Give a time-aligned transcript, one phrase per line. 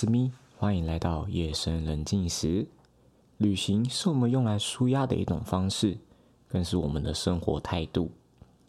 [0.00, 2.64] 是咪，欢迎来到夜深人静时。
[3.38, 5.98] 旅行是我们用来舒压的一种方式，
[6.46, 8.08] 更是我们的生活态度。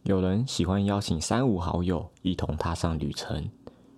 [0.02, 3.48] 有人喜欢邀请三五好友一同踏上旅程，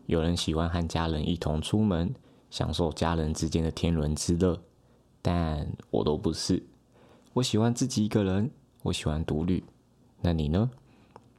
[0.08, 2.14] 有人喜欢和家人一同出门，
[2.50, 4.62] 享受家人之间的天伦之乐。
[5.22, 6.62] 但我都不是，
[7.32, 8.52] 我喜欢自己一个人，
[8.84, 9.64] 我喜欢独旅。
[10.20, 10.70] 那你呢？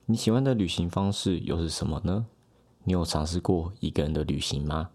[0.07, 2.25] 你喜欢的旅行方式又是什么呢？
[2.83, 4.89] 你有尝试过一个人的旅行吗？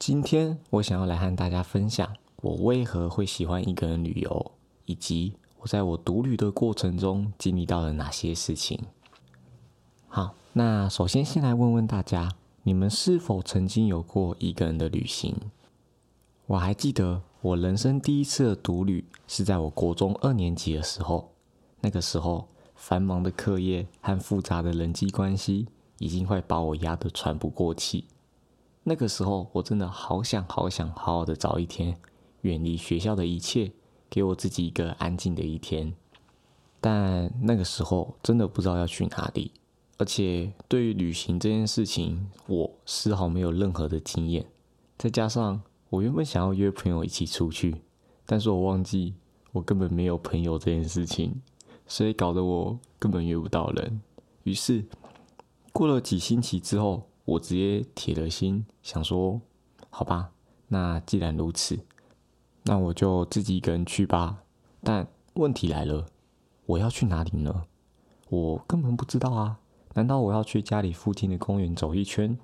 [0.00, 4.52] 今天我想要来和大家分享我为何会喜欢一个人旅游，
[4.86, 8.80] 以及我在我独旅的过程中经历到了哪些事情。
[10.08, 12.32] 好，那首先先来问问大家，
[12.62, 15.36] 你们是否曾经有过一个人的旅行？
[16.46, 21.32] 我还记得我人生第一次的独旅是在我国中二年级的时候，
[21.82, 25.66] 那个时候繁忙的课业和复杂的人际关系。
[25.98, 28.06] 已经快把我压得喘不过气。
[28.82, 31.96] 那个时候，我真的好想好想好好的找一天，
[32.40, 33.72] 远离学校的一切，
[34.08, 35.92] 给我自己一个安静的一天。
[36.80, 39.52] 但那个时候真的不知道要去哪里，
[39.98, 44.46] 而且对于旅行这件事情，我丝毫没有任何的经验。
[44.96, 47.82] 再加上我原本想要约朋友一起出去，
[48.24, 49.14] 但是我忘记
[49.52, 51.42] 我根本没有朋友这件事情，
[51.86, 54.00] 所以搞得我根本约不到人。
[54.44, 54.86] 于是。
[55.72, 59.40] 过了几星期之后，我直接铁了心想说
[59.90, 60.32] ：“好吧，
[60.68, 61.78] 那既然如此，
[62.64, 64.42] 那我就自己一个人去吧。”
[64.82, 66.06] 但问题来了，
[66.66, 67.64] 我要去哪里呢？
[68.28, 69.58] 我根本不知道啊！
[69.94, 72.38] 难道我要去家里附近的公园走一圈，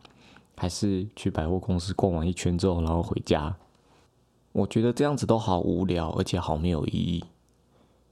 [0.57, 3.57] 还是去百货公司逛完一圈之后然后回家？
[4.53, 7.25] 我觉得这样子都好无聊，而且好没有意义。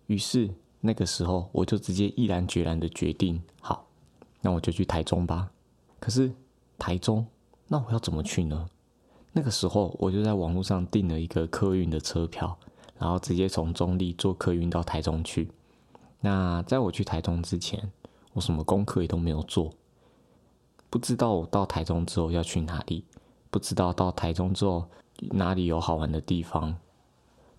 [0.06, 3.86] 于是那个时候，我就直接毅然决然的决定：好。
[4.40, 5.50] 那我就去台中吧。
[5.98, 6.30] 可是
[6.78, 7.26] 台中，
[7.68, 8.68] 那我要怎么去呢？
[9.32, 12.56] 那个时候我就在网络上订了一个客运的车票，
[12.98, 15.50] 然后直接从中立坐客运到台中去。
[16.20, 17.90] 那在我去台中之前，
[18.32, 19.72] 我什么功课也都没有做，
[20.88, 23.04] 不知道我到台中之后要去哪里，
[23.50, 24.86] 不知道到台中之后
[25.30, 26.76] 哪里有好玩的地方。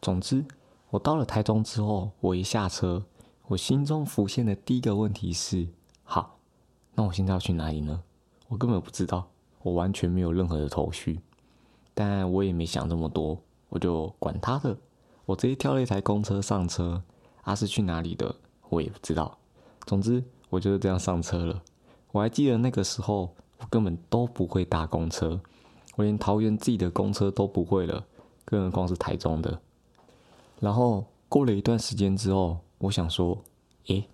[0.02, 0.46] 总之，
[0.92, 3.03] 我到了台中之后，我一下车，
[3.47, 5.68] 我心中浮现的第一个问题是：
[6.03, 6.38] 好。
[6.94, 8.02] 那我现在要去哪里呢？
[8.47, 9.28] 我根本不知道，
[9.63, 11.19] 我完全没有任何的头绪。
[11.94, 14.78] 但我也没想这么多，我就管他的，
[15.25, 17.01] 我直接挑了一台公车上车。
[17.44, 18.35] 阿是去哪里的，
[18.69, 19.38] 我也不知道。
[19.85, 21.61] 总之，我就是这样上车了。
[22.11, 25.39] 我还记得那个时候，我根本都不会搭公车，
[25.95, 28.05] 我连桃园自己的公车都不会了，
[28.44, 29.59] 更何况是台中的。
[30.59, 33.38] 然后过了一段时间之后，我想说，
[33.88, 34.07] 诶，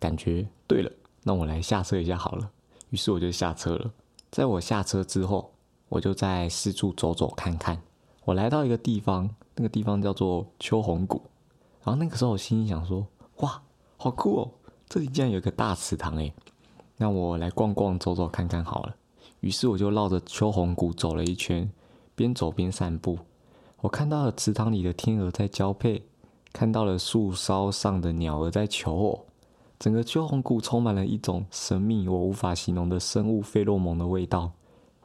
[0.00, 0.90] 感觉对了。
[1.22, 2.50] 那我来下车一下好了，
[2.92, 3.90] 于是我就下车了。
[4.30, 5.50] 在我下车之后，
[5.88, 7.80] 我就在四处走走看看。
[8.26, 11.22] 我来到一个地方，那个地方叫做秋红谷。
[11.82, 13.06] 然后那个时候我心里想说
[13.40, 13.62] ：“哇，
[13.96, 14.50] 好酷哦！
[14.90, 16.34] 这里竟然有个大池塘诶。
[16.98, 18.94] 那我来逛逛、走走看看好了。
[19.40, 21.68] 于是我就绕着秋红谷走了一圈，
[22.14, 23.18] 边走边散步。
[23.80, 26.04] 我看到了池塘里的天鹅在交配，
[26.52, 29.26] 看到了树梢上的鸟儿在求偶。
[29.82, 34.52] 整个秋红谷充满了一种神秘、我无法形容的生物费洛蒙的味道。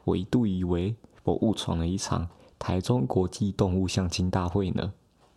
[0.04, 0.94] 我一度以为
[1.24, 2.28] 我误闯了一场
[2.60, 4.92] 台中国际动物相亲大会呢。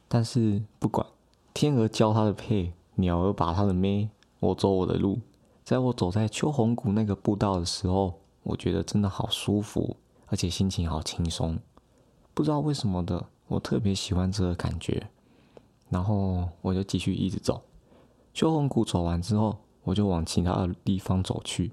[0.07, 1.03] 但是不管，
[1.56, 4.07] 天鹅交它的配，鸟儿把它的咩，
[4.40, 5.19] 我走我的路。
[5.63, 8.13] 在我走在秋红谷那个步道的时候，
[8.44, 9.97] 我觉得真的好舒服，
[10.28, 11.57] 而且心情好轻松。
[12.35, 15.09] 不知道为什么的，我特别喜欢这个感觉。
[15.90, 17.59] 然后我就继续一直走。
[18.34, 21.72] 秋红谷走完之后，我就往其他的地方走去。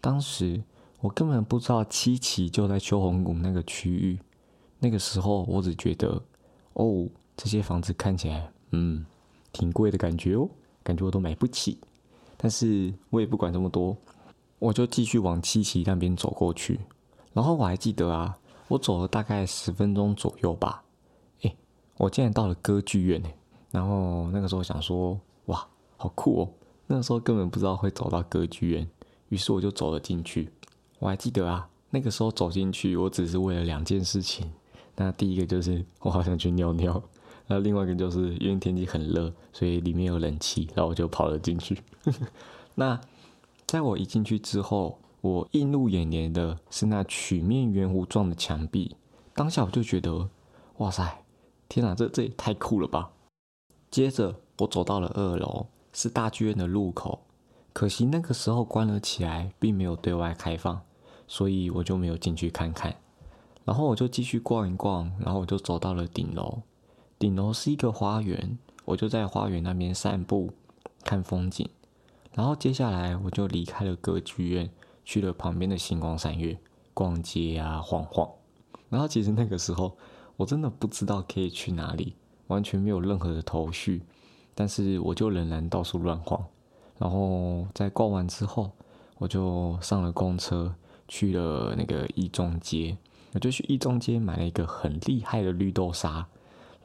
[0.00, 0.62] 当时
[1.00, 4.18] 我根本不知道七期就在秋红谷那个区域。
[4.80, 6.22] 那个时候我只觉得，
[6.74, 9.06] 哦，这些房子看起来，嗯，
[9.50, 10.46] 挺贵的感觉哦，
[10.82, 11.78] 感觉我都买不起。
[12.36, 13.96] 但是我也不管这么多，
[14.58, 16.78] 我就继续往七期那边走过去。
[17.32, 18.36] 然后我还记得啊，
[18.68, 20.84] 我走了大概十分钟左右吧，
[21.42, 21.56] 哎，
[21.96, 23.28] 我竟然到了歌剧院呢。
[23.70, 25.18] 然后那个时候想说，
[26.04, 26.50] 好酷哦！
[26.86, 28.86] 那时候根本不知道会走到歌剧院，
[29.30, 30.50] 于是我就走了进去。
[30.98, 34.52] 我还记得啊，那个时候走进去，我只是为了两件事情。
[34.96, 37.02] 那第一个就是我好想去尿尿，
[37.46, 41.78] 那另外一个就是因为天气很热，所以里面有冷气，然后我就跑了进去。
[42.76, 43.00] 那
[43.66, 48.94] 在我一进去之后，我映入眼帘的是那曲面圆弧状的墙壁。
[49.34, 50.28] 当下我就觉得，
[50.76, 51.24] 哇塞，
[51.66, 53.12] 天哪，这这也太酷了吧！
[53.90, 55.68] 接着我走到了二楼。
[55.94, 57.20] 是大剧院的入口，
[57.72, 60.82] 可惜那个时候关了起来，并没有对外开放，
[61.26, 62.96] 所以我就没有进去看看。
[63.64, 66.60] 然后我就继续逛一逛，然后我就走到了顶楼。
[67.18, 70.52] 顶楼是一个花园，我就在花园那边散步
[71.04, 71.66] 看风景。
[72.34, 74.68] 然后接下来我就离开了歌剧院，
[75.04, 76.58] 去了旁边的星光三月
[76.92, 78.28] 逛街啊晃晃。
[78.90, 79.96] 然后其实那个时候
[80.36, 82.16] 我真的不知道可以去哪里，
[82.48, 84.02] 完全没有任何的头绪。
[84.54, 86.42] 但是我就仍然到处乱晃。
[86.98, 88.70] 然后在逛完之后，
[89.18, 90.74] 我就上了公车
[91.08, 92.96] 去了那个一中街。
[93.32, 96.24] 我就去一中街买了一个很厉害的绿豆沙，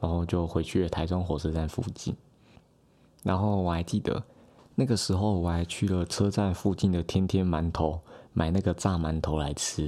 [0.00, 2.12] 然后就回去了台中火车站附近。
[3.22, 4.20] 然后我还记得
[4.74, 8.00] 那个时候我还去了车站附近的天天馒头
[8.32, 9.86] 买那个炸馒头来吃。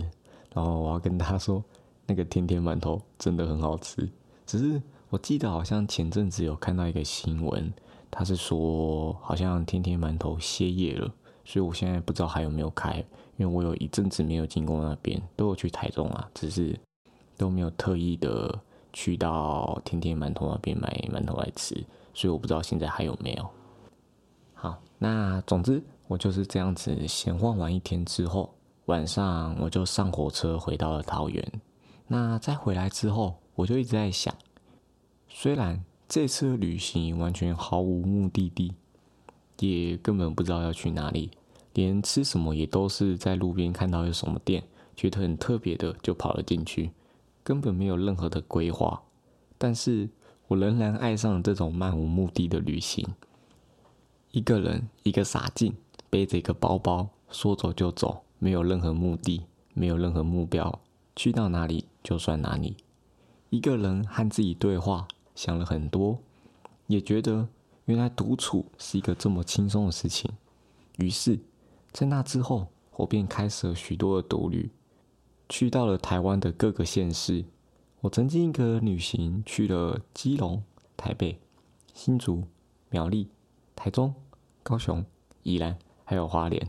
[0.54, 1.64] 然后我要跟他说，
[2.06, 4.08] 那个天天馒头真的很好吃。
[4.46, 4.80] 只是
[5.12, 7.70] 我记得好像前阵子有看到一个新闻，
[8.10, 11.12] 他是说好像天天馒头歇业了，
[11.44, 12.96] 所以我现在不知道还有没有开。
[13.36, 16.74] 因为我有一阵子没有经过那边，都有去台中啊，只是
[17.36, 18.58] 都没有特意的
[18.94, 21.74] 去到天天馒头那边买馒头来吃，
[22.14, 23.46] 所以我不知道现在还有没有。
[24.54, 28.54] 好，那总之我就是这样子闲晃完一天之后，
[28.86, 31.46] 晚上我就上火车回到了桃园。
[32.06, 34.34] 那在回来之后，我就一直在想，
[35.34, 38.74] 虽然这次旅行完全毫无目的地，
[39.58, 41.30] 也根本不知道要去哪里。
[41.74, 44.62] 连吃什么也都是在路边看到有什么店，
[44.94, 46.90] 觉得很特别的就跑了进去，
[47.42, 49.02] 根本没有任何的规划。
[49.56, 50.10] 但是
[50.48, 53.06] 我仍然爱上了这种漫无目的的旅行。
[54.32, 55.74] 一个人一个傻劲，
[56.10, 60.80] 背着一个包包，说走就走，没有任何目的，没有任何目标，
[61.16, 62.76] 去到哪里就算哪里。
[63.48, 66.18] 一个人和自己对话，想了很多，
[66.86, 67.48] 也觉得
[67.84, 70.30] 原来独处是一个这么轻松的事情。
[70.98, 71.40] 于是。
[71.92, 74.70] 在那之后，我便开始了许多的独旅，
[75.46, 77.44] 去到了台湾的各个县市。
[78.00, 80.62] 我曾经一个旅行去了基隆、
[80.96, 81.38] 台北、
[81.92, 82.44] 新竹、
[82.88, 83.28] 苗栗、
[83.76, 84.14] 台中、
[84.62, 85.04] 高雄、
[85.42, 85.76] 宜兰，
[86.06, 86.66] 还有花莲。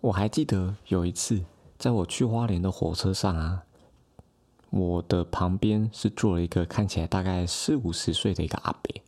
[0.00, 1.44] 我还记得有一次，
[1.78, 3.62] 在我去花莲的火车上啊，
[4.72, 9.00] 我的旁边是坐了一个看起来大概四五十岁的一个阿伯。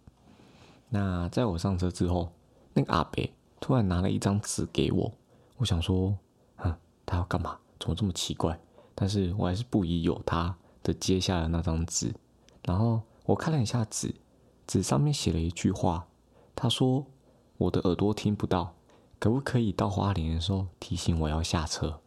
[0.91, 2.31] 那在我上车之后，
[2.75, 3.29] 那个阿伯。
[3.61, 5.11] 突然拿了一张纸给我，
[5.57, 6.15] 我想说，
[6.57, 7.57] 啊，他要干嘛？
[7.81, 8.61] 怎么这么奇怪？
[8.95, 12.15] 但是我还是不疑有他的接下了那张纸。
[12.63, 14.15] 然后我看了一下纸，
[14.67, 16.07] 纸上面写了一句话，
[16.55, 17.07] 他说
[17.57, 18.75] ：“我的耳朵听不到，
[19.19, 22.01] 可不可以到花莲的时候提醒我要下车？”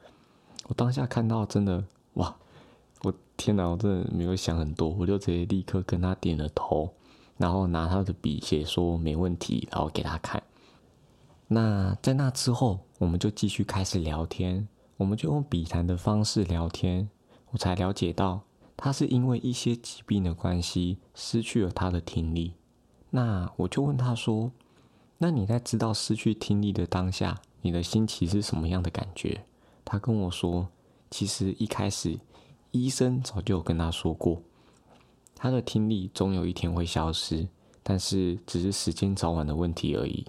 [0.69, 2.38] 我当下看到真的，哇！
[3.03, 6.94] 我天哪，我真的没有想很多，我就直接立刻跟他点了头，
[7.38, 10.41] 然后拿他的笔写说没问题，然后给他看。
[11.47, 14.67] 那在那之后，我们就继续开始聊天，
[14.97, 17.09] 我们就用笔谈的方式聊天。
[17.51, 18.41] 我才了解到，
[18.75, 22.53] 他是因为一些疾病的关系失去了他的听力。
[23.11, 24.51] 那我就问他说
[25.19, 29.45] ：“那你在知道失去听力的当下，你的心情是什么样的感觉？”
[29.85, 30.67] 他跟我说
[31.09, 32.19] ：“其实一开始，
[32.71, 34.41] 医生早就有跟他说过，
[35.35, 37.47] 他的听力总有一天会消失，
[37.83, 40.25] 但是只是时间早晚的问题而已。”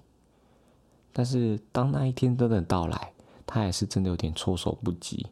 [1.11, 3.11] 但是当那一天真的到来，
[3.45, 5.27] 他还是真的有点措手不及。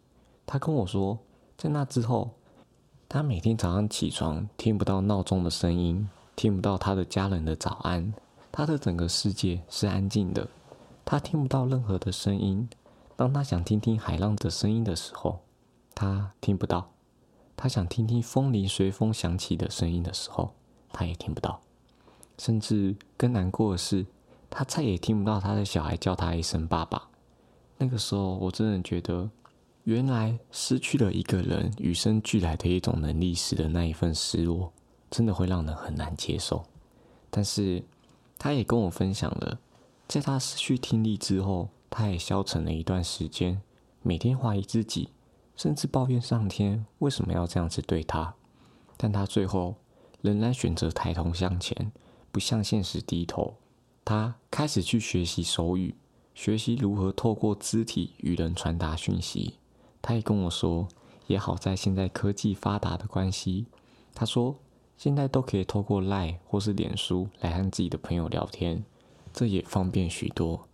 [0.46, 1.18] 他跟我说，
[1.56, 2.32] 在那之后，
[3.08, 8.14] 他每天早上起床听不到闹钟的声音，听不到他的家人的早安，
[8.52, 10.48] 他的整个世界是安静的，
[11.06, 12.68] 他听不到任何的声音。
[13.16, 15.40] 当他想听听海浪的声音的时候，
[15.96, 16.90] 他听不到；
[17.58, 20.54] 他想听听风铃随风响起的声音的时候，
[20.94, 21.60] 他也听不到。
[22.38, 24.06] 甚至更难过的是。
[24.50, 27.10] 他再也听不到他的小孩叫他一声爸爸。
[27.78, 29.30] 那个时候，我真的觉得，
[29.84, 34.72] 原来失去了一个人与生俱来的一种能力时的那一份失落，
[35.12, 36.64] 真的会让人很难接受。
[37.30, 37.84] 但是，
[38.40, 39.60] 他也跟我分享了，
[40.08, 43.62] 在他失去听力之后，他也消沉了一段时间，
[44.02, 45.10] 每天怀疑自己，
[45.58, 48.36] 甚至抱怨上天为什么要这样子对他。
[48.96, 49.76] 但他最后
[50.22, 51.92] 仍然选择抬头向前，
[52.32, 53.56] 不向现实低头。
[54.06, 55.96] 他开始去学习手语，
[56.34, 59.56] 学习如何透过肢体与人传达讯息。
[60.02, 60.88] 他也跟我说，
[61.28, 63.66] 也好在现在科技发达的关系，
[64.16, 64.56] 他说
[64.98, 68.86] 现在都可以透过 Line 或是脸书来和自己的朋友聊天，
[69.34, 70.68] 这也方便许多。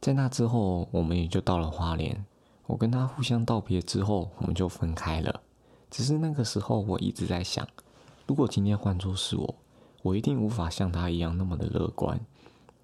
[0.00, 2.24] 在那之后，我们也就到了花莲。
[2.70, 5.42] 我跟他互相道别之后，我们就分开了。
[5.90, 7.66] 只是那个时候，我一直在想，
[8.28, 9.54] 如果今天换作是我，
[10.02, 12.20] 我一定无法像他一样那么的乐观。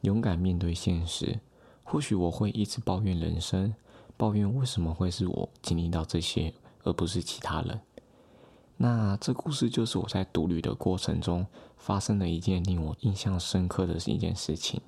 [0.00, 1.38] 勇敢面对现实，
[1.84, 3.74] 或许我会一直抱怨人生，
[4.16, 6.52] 抱怨为什么会是我经历到这些，
[6.82, 7.80] 而不是其他人。
[8.78, 14.80] 那这故事就是我在独旅的过程中发生的一件令我印象深刻的一件事情。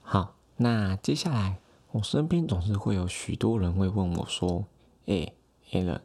[0.00, 1.60] 好，那接下来
[1.92, 4.64] 我身边总是会有许多人会问我说
[5.06, 5.32] ：“哎
[5.72, 6.02] a l n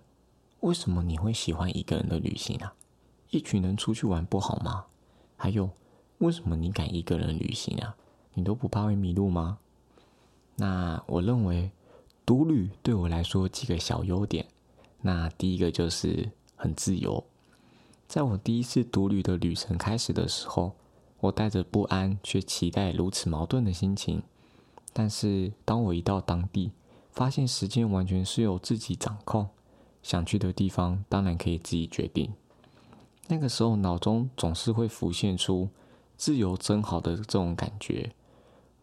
[0.62, 2.74] 为什么你会喜欢一个人的旅行啊？
[3.30, 4.86] 一群人出去玩不好吗？
[5.38, 5.70] 还有，
[6.18, 7.96] 为什么你敢一个人旅行啊？
[8.34, 9.60] 你都不怕会迷路吗？”
[10.58, 11.70] 那我认为
[12.26, 14.48] 独旅对我来说几个小优点。
[15.02, 17.24] 那第一个就是很自由。
[18.08, 20.74] 在我第一次独旅的旅程开始的时候，
[21.20, 24.24] 我带着不安却期待如此矛盾的心情。
[24.98, 26.72] 但是当我一到当地，
[27.12, 29.50] 发现时间完全是由自己掌控，
[30.02, 32.32] 想去的地方当然可以自己决定。
[33.28, 35.68] 那个时候脑中总是会浮现出
[36.16, 38.14] “自由真好”的这种感觉。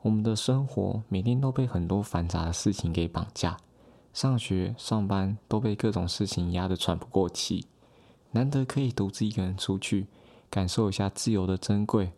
[0.02, 3.57] 我们的生活每天都被很多繁杂的事情给绑架，
[4.12, 7.64] 上学、上班都被各种事情压得喘不过气。
[8.33, 10.09] 难得可以独自一个人出去，
[10.50, 12.12] 感受一下自由的珍贵。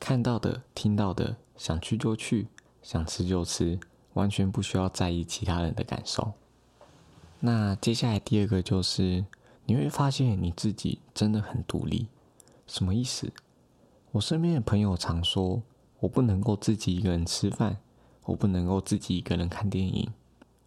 [0.00, 2.48] 看到的、听到的，想去就去，
[2.82, 3.78] 想吃就吃，
[4.14, 6.32] 完全不需要在意其他人的感受。
[7.40, 9.24] 那接下来第二个就是，
[9.66, 12.08] 你会发现你自己真的很独立。
[12.66, 13.32] 什么意思？
[14.12, 15.62] 我身边的朋友常说。
[16.00, 17.78] 我不能够自己一个人吃饭，
[18.26, 20.08] 我不能够自己一个人看电影，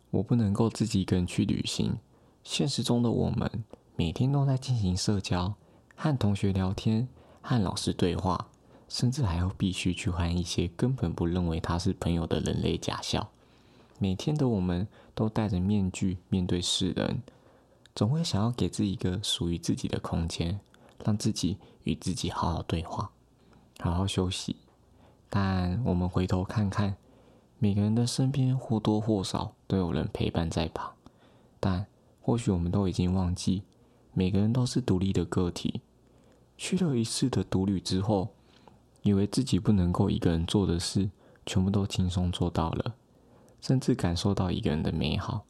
[0.10, 1.98] 我不能够自己一个人去旅行。
[2.44, 3.63] 现实中的我们
[3.96, 5.53] 每天都在进行社交，
[5.96, 7.08] 和同学聊天，
[7.41, 8.50] 和老师对话，
[8.91, 13.31] 甚至还要必须去换一些根本不认为他是朋友的人类假笑。
[14.00, 17.21] 每天的我们都戴着面具面对世人，
[17.95, 20.60] 总会想要给自己一个属于自己的空间，
[21.05, 23.12] 让自己与自己好好对话，
[23.79, 24.57] 好好休息。
[25.29, 26.98] 但我们回头看看，
[27.60, 30.91] 每个人的身边或多或少都有人陪伴在旁。
[31.62, 31.88] 但
[32.21, 33.63] 或许我们都已经忘记，
[34.13, 35.79] 每个人都是独立的个体。
[36.57, 38.33] 去了一次的独旅之后，
[39.01, 41.10] 以为自己不能够一个人做的事，
[41.46, 42.96] 全部都轻松做到了，
[43.60, 45.46] 甚至感受到一个人的美好。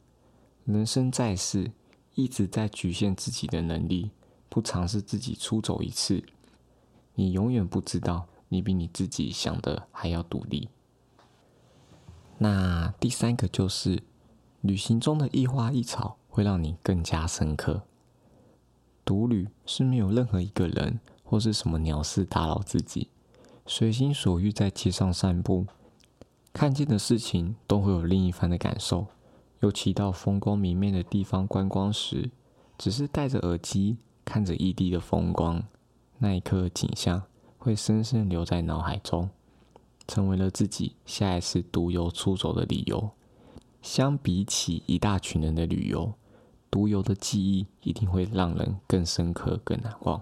[0.64, 1.72] 人生在世，
[2.14, 4.10] 一直在局限自己的能力，
[4.48, 6.22] 不尝试自己出走一次，
[7.14, 8.26] 你永远不知道。
[8.48, 10.68] 你比你自己想的还要独立。
[12.36, 14.02] 那第三个就是，
[14.60, 17.84] 旅行中的一花一草会让你更加深刻。
[19.06, 23.08] 独旅是没有任何一个人或是什么鸟事打扰自己，
[23.66, 25.66] 随心所欲在街上散步，
[26.52, 29.06] 看见的事情都会有另一番的感受。
[29.60, 32.30] 尤其到风光明媚的地方观光时，
[32.76, 35.62] 只是戴着耳机看着异地的风光，
[36.18, 37.22] 那一刻景象。
[37.64, 39.30] 会深深留在脑海中，
[40.08, 43.10] 成为了自己下一次独游出走的理由。
[43.80, 46.12] 相比起一大群人的旅游，
[46.68, 50.20] 独游的记忆一定会让人更深刻、更难忘。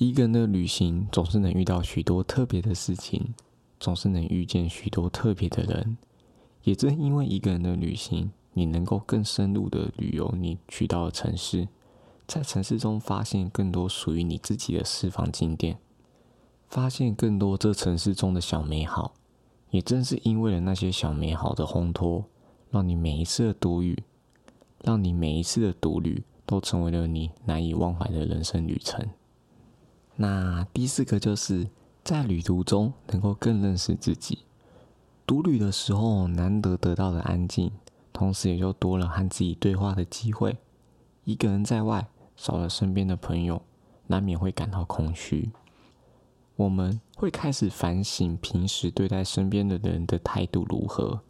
[0.00, 3.34] 一个人的旅行总是能遇到许多特别的事情，
[3.78, 5.98] 总是能遇见许多特别的人。
[6.62, 11.68] 也正因为一个人的旅行，你能够更深入的旅游你去到的城市。
[12.26, 15.76] 在城市中发现更多属于你自己的私房景点，
[16.66, 19.12] 发现更多这城市中的小美好。
[19.68, 22.24] 也正是因为了那些小美好的烘托，
[22.70, 24.02] 让你每一次的独旅，
[24.82, 29.06] 让你每一次的独旅都成为了你难以忘怀的人生旅程。
[30.20, 31.66] 那第四个就是
[32.04, 34.40] 在旅途中能够更认识自己。
[35.26, 37.72] 独旅的时候难得得到的安静，
[38.12, 40.58] 同时也就多了和自己对话的机会。
[41.24, 42.08] 一个人在外。
[42.36, 43.60] 少了身边的朋友，
[44.06, 45.50] 难免会感到空虚。
[46.56, 51.20] 我们会开始反省平时对待身边的人的态度如何，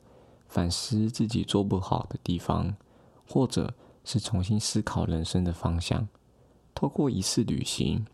[0.46, 2.76] 反思自己做不好的地方，
[3.26, 6.06] 或者是重新思考人生的方向。
[6.76, 8.06] 透过一次旅行，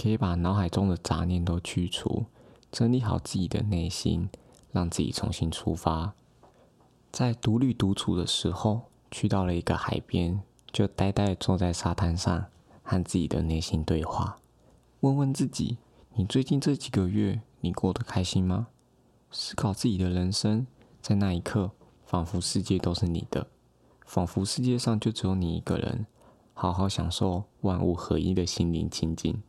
[0.00, 2.26] 可以把脑海中的杂念都去除，
[2.70, 4.28] 整理好自己的内心，
[4.72, 6.14] 让自己重新出发。
[7.10, 10.42] 在独立独处的时候，去到了一个海边。
[10.72, 12.48] 就呆呆坐在沙滩上，
[12.82, 14.36] 和自己的内心对话，
[15.00, 15.78] 问问自己：
[16.16, 18.66] 你最近这几个月，你过得开心吗？
[19.30, 20.66] 思考自己的人生，
[21.00, 21.70] 在那一刻，
[22.04, 23.46] 仿佛世界都是你的，
[24.04, 26.04] 仿佛世界上就只有你一个人，
[26.52, 29.42] 好好享受万物合一的心灵清净。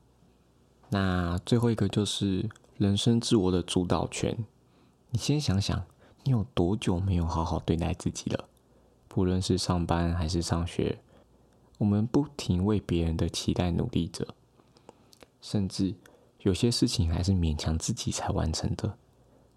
[0.90, 4.46] 那最后一个就是人生自我的主导权。
[5.10, 5.86] 你先想想，
[6.24, 8.46] 你有多久没有好好对待自己了？
[9.08, 11.00] 不论是上班还是上学。
[11.78, 14.28] 我们不停为别人的期待努力着，
[15.42, 15.94] 甚至
[16.42, 18.98] 有些事情还是勉强自己才完成的。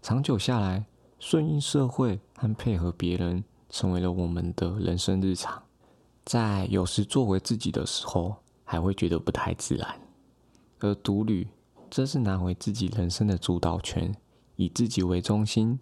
[0.03, 0.85] 长久下来，
[1.19, 5.63] 顺应社会和配合别人，成为了我们的人生日常。
[6.25, 10.01] 在有时作为自己的时候，还会觉得不太自然。
[10.81, 11.49] 而独旅，
[11.91, 14.15] 则是拿回自己人生的主导权，
[14.57, 15.79] 以自己为中心，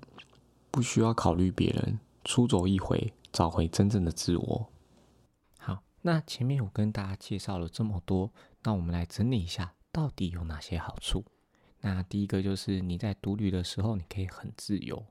[0.71, 4.71] 不需要考虑别人，出走一回，找回真正的自我。
[5.59, 11.25] 好，那前面我跟大家介绍了这么多，那我们来整理一下，到底有哪些好处？
[11.81, 15.05] 那第一个就是你在独旅的时候，你可以很自由。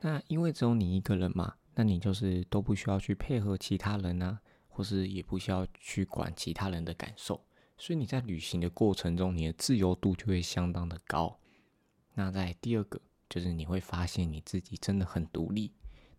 [0.00, 4.40] 那因为只有你一个人嘛，那你就是都不需要去配合其他人啊。
[4.68, 7.40] 或是也不需要去管其他人的感受，
[7.78, 11.38] 所以你在旅行的过程中，你的自由度就会相当的高。
[12.14, 15.72] 那在第二个，就是你会发现你自己真的很独立。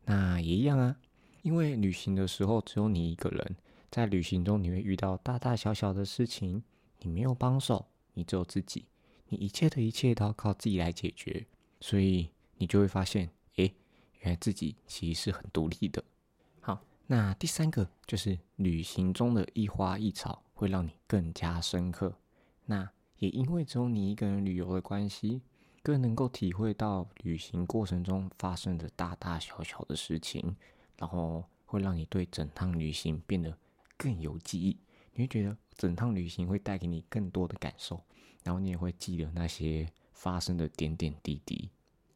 [0.06, 0.96] 那也一样啊，
[1.42, 3.56] 因为旅行的时候只有你一个人，
[3.90, 6.64] 在旅行中你会遇到大大小小的事情，
[7.00, 8.86] 你没有帮手，你只有自己，
[9.28, 11.46] 你一切的一切都要靠自己来解决，
[11.82, 13.74] 所以你就会发现，诶，
[14.20, 16.04] 原来自己其实是很独立的。
[16.62, 22.18] 好那第三个就是旅行中的一花一草会让你更加深刻。
[22.66, 25.42] 那也因为只有你一个人旅游的关系，
[25.84, 30.56] 更能够体会到旅行过程中发生的大大小小的事情，
[30.98, 33.56] 然后会让你对整趟旅行变得
[33.96, 34.76] 更有记忆。
[35.14, 38.02] 你会觉得整趟旅行会带给你更多的感受，
[38.44, 41.70] 然后你也会记得那些发生的点点滴滴。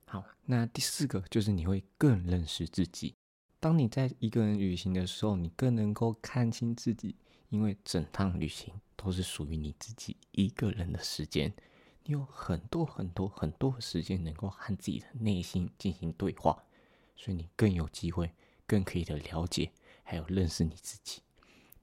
[0.05, 3.13] 好，那第四个就是你会更认识自己。
[3.59, 7.15] 当你在一个人旅行的时候，你更能够看清自己，
[7.51, 11.53] 因为整趟旅行都是属于你自己一个人的时间，
[12.05, 16.63] 你有很多很多很多时间能够和自己的内心进行对话，
[17.15, 18.31] 所以你更有机会，
[18.65, 21.21] 更可以的了解，还有认识你自己，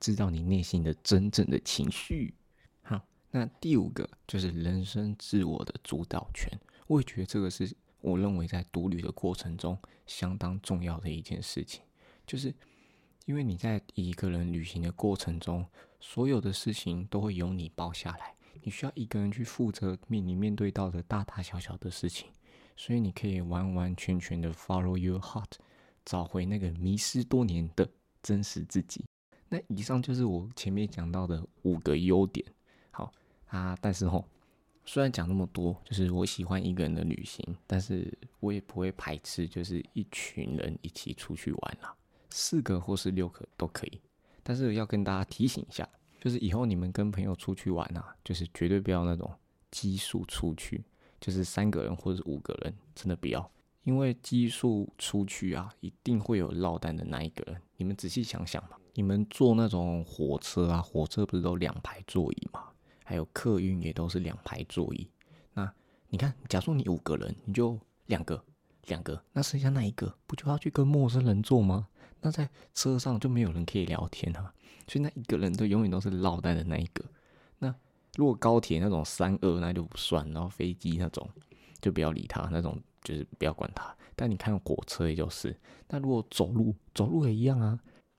[0.00, 2.34] 知道你内心的真正的情绪。
[2.82, 6.50] 好，那第五个就是人生自我的主导权，
[6.86, 7.76] 我也觉得这个是。
[8.00, 11.82] 我认为在独旅的过程中，相当重要的一件事情，
[12.24, 12.54] 就是
[13.28, 15.62] 因为你在一个人旅行的过程中，
[16.00, 22.30] 所有的事情都会由你包下来，你需要一个人去负责面你面对到的大大小小的事情，
[22.74, 25.50] 所以你可以完完全全的 follow your heart，
[26.06, 27.86] 找回那个迷失多年的
[28.22, 29.04] 真实自己。
[29.50, 32.42] 那以上就是我前面讲到的五个优点。
[32.90, 33.12] 好
[33.48, 34.24] 啊，但是吼。
[34.86, 38.10] 虽然讲那么多，就是我喜欢一个人的旅行，但是
[38.40, 41.94] 我也不会排斥，就是一群人一起出去玩啦，
[42.30, 44.00] 四个或是六个都可以。
[44.42, 45.88] 但是要跟大家提醒一下，
[46.20, 49.30] 就是以后你们跟朋友出去玩啊，就是绝对不要那种
[49.70, 50.82] 奇数出去，
[51.20, 53.50] 就是三个人或者五个人，真的不要，
[53.84, 57.60] 因为奇数出去啊，一定会有落单的那一个人。
[57.76, 62.64] 你们仔细想想嘛，你们坐那种火车啊，火车不是都两排座椅嘛？
[63.04, 65.08] 还有客运也都是两排座椅，
[65.54, 65.72] 那
[66.08, 68.42] 你看，假如你五个人，你就两个
[68.86, 71.88] 两个，那剩下那一个不就要去跟陌生人坐吗？
[72.20, 74.52] 那在车上就没有人可以聊天啊，
[74.86, 77.04] 所以那一个人都永远都是落单的那一个。
[77.58, 77.74] 那
[78.16, 81.28] 如果高铁那种三二那就不算，然后飞机那种
[81.80, 83.94] 就不要理他，那种就是不要管他。
[84.16, 85.56] 但你看火车也就是，
[85.88, 87.78] 那如果走路走路也一样啊，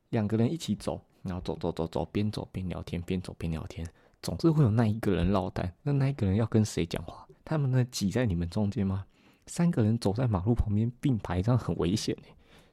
[0.09, 3.85] 两个人一起走，然后走走走走，边走边聊天，边走边聊天。
[4.21, 7.27] 总是会有那一个人落单，那那一个人要跟谁讲话？
[7.43, 9.05] 他们呢挤在你们中间吗？
[9.47, 12.15] 三个人走在马路旁边并排，这样很危险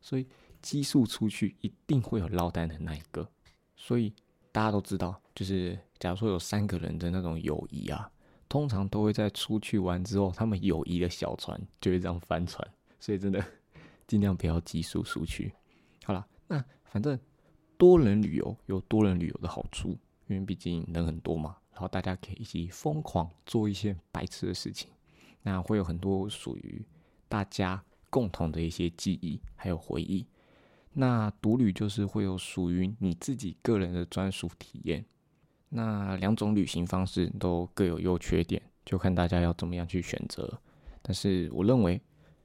[0.01, 0.27] 所以
[0.67, 3.31] 奇数出去一定会有落单的那一个。
[3.77, 4.13] 所以
[4.51, 8.11] 大家都知道，就是假如说有三个人的那种友谊啊，
[8.49, 12.69] 通常都会在出去玩之后，他们友谊的小船就会这样翻船。
[12.99, 13.41] 所以真的
[14.09, 15.53] 尽量不要奇数出去。
[16.03, 17.17] 好了，那反正
[17.79, 19.97] 多人旅游有多人旅游的好处。
[20.27, 24.91] 因为毕竟人很多嘛，然后大家可以一起疯狂做一些白痴的事情，
[25.43, 26.85] 那会有很多属于
[27.29, 30.27] 大家共同的一些记忆还有回忆。
[30.99, 35.05] 那独旅就是会有属于你自己个人的专属体验。
[35.69, 40.61] 那两种旅行方式都各有优缺点，就看大家要怎么样去选择。
[41.03, 42.01] 但是我认为，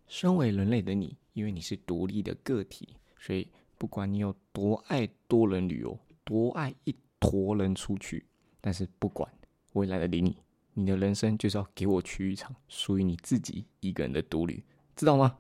[0.07, 6.95] 身为人类的你，因为你是独立的个体，所以不管你有多爱多人旅游，多爱一。
[7.23, 8.25] 坨人出去，
[8.59, 9.31] 但是不管
[9.73, 10.35] 未来的你，
[10.73, 14.63] 你的人生就是要给我去一场属于你自己一个人的独旅，
[14.95, 15.37] 知道吗？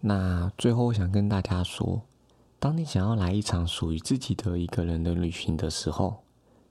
[0.00, 2.02] 那最后我想跟大家说，
[2.58, 6.22] 当你想要来一场属于自己的一个人的旅行的时候，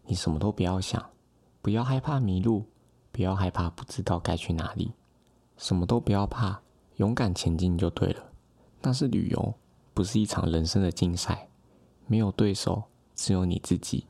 [0.06, 1.10] 你什么都不要想，
[1.62, 2.66] 不要害怕迷路，
[3.12, 4.92] 不要害怕不知道该去哪里，
[5.58, 6.62] 什么都不要怕，
[6.98, 8.24] 勇敢前进就对了。
[8.82, 9.54] 但是旅游
[9.94, 11.48] 不是一场人生的竞赛，
[12.08, 12.84] 没有对手。
[13.18, 14.08] 只有你自己。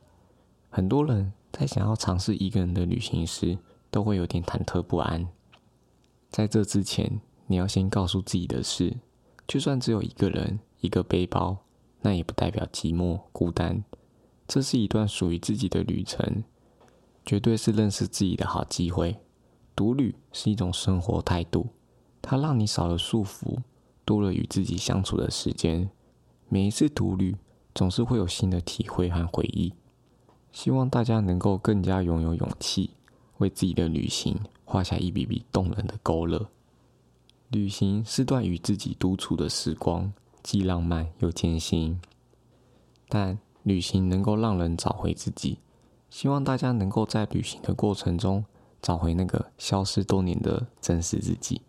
[0.72, 3.56] 很多人在想要尝试一个人的旅行时，
[3.92, 5.28] 都会有点忐忑不安。
[6.32, 8.98] 在这之前，你要先告诉自己的是：
[9.48, 11.58] 就算只有一个人、一个背包，
[12.02, 13.84] 那也不代表寂寞孤单。
[14.48, 16.44] 这是一段属于自己的旅程，
[17.26, 19.18] 绝对是认识自己的好机会。
[19.76, 21.68] 独旅是一种生活态度，
[22.22, 23.58] 它让你少了束缚，
[24.06, 25.90] 多了与自己相处的时间。
[26.48, 27.36] 每一次独旅，
[27.74, 29.74] 总是会有新的体会和回忆。
[30.52, 32.92] 希望大家能够更加拥有勇气，
[33.40, 36.48] 为自己的旅行画下一笔笔动人的勾勒。
[37.50, 40.12] 旅行是段与自己独处的时光，
[40.44, 42.00] 既浪漫又艰辛。
[43.08, 45.60] 但旅行能够让人找回自己。
[46.10, 48.46] 希望大家能够在旅行的过程中，
[48.82, 51.62] 找回那个消失多年的真实自己。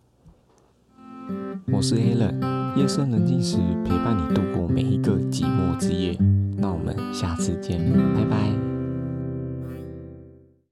[1.73, 6.17] 我是 a l a n 夜深人静时陪伴你度过每一个寂寞之夜。
[6.57, 7.81] 那我们下次见，
[8.15, 8.66] 拜拜。